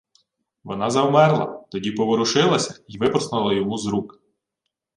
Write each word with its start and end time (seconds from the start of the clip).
Вона 0.63 0.89
завмерла, 0.89 1.45
тоді 1.71 1.91
поворушилася 1.91 2.83
й 2.87 2.97
випорснула 2.97 3.53
йому 3.53 3.77
з 3.77 3.87
рук. 3.87 4.21